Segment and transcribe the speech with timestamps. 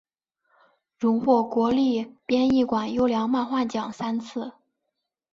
[0.97, 4.51] 荣获国立编译馆优良漫画奖三次。